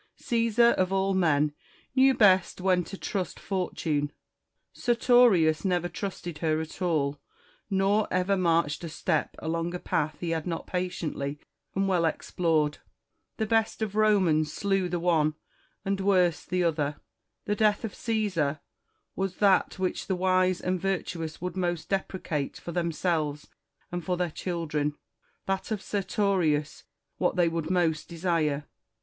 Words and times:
Caesar, 0.15 0.71
of 0.79 0.91
all 0.91 1.13
men, 1.13 1.53
knew 1.95 2.15
best 2.15 2.59
when 2.59 2.83
to 2.83 2.97
trust 2.97 3.39
Fortune: 3.39 4.11
Sertorius 4.73 5.63
never 5.63 5.87
trusted 5.87 6.39
her 6.39 6.59
at 6.59 6.81
all, 6.81 7.19
nor 7.69 8.07
ever 8.09 8.35
marched 8.35 8.83
a 8.83 8.89
step 8.89 9.35
along 9.37 9.75
a 9.75 9.79
path 9.79 10.17
he 10.19 10.31
had 10.31 10.47
not 10.47 10.65
patiently 10.65 11.39
and 11.75 11.87
well 11.87 12.03
explored. 12.05 12.79
The 13.37 13.45
best 13.45 13.83
of 13.83 13.93
Romans 13.93 14.51
slew 14.51 14.89
the 14.89 14.99
one, 14.99 15.35
the 15.83 16.03
worst 16.03 16.49
the 16.49 16.63
other. 16.63 16.95
The 17.45 17.55
death 17.55 17.83
of 17.85 17.93
Caesar 17.93 18.59
was 19.15 19.35
that 19.35 19.77
which 19.77 20.07
the 20.07 20.15
wise 20.15 20.59
and 20.59 20.81
virtuous 20.81 21.39
would 21.41 21.55
most 21.55 21.89
deprecate 21.89 22.57
for 22.57 22.71
themselves 22.71 23.45
and 23.91 24.03
for 24.03 24.17
their 24.17 24.31
children; 24.31 24.95
that 25.45 25.69
of 25.69 25.79
Sertorious 25.79 26.85
what 27.19 27.35
they 27.35 27.47
would 27.47 27.69
most 27.69 28.07
desire. 28.09 28.65